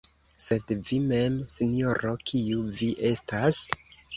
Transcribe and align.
Sed 0.45 0.71
vi 0.87 0.97
mem, 1.11 1.35
sinjoro, 1.57 2.15
kiu 2.31 2.67
vi 2.81 2.91
estas? 3.15 3.63